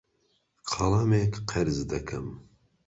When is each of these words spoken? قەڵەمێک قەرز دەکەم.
قەڵەمێک 0.71 1.33
قەرز 1.49 1.77
دەکەم. 1.91 2.27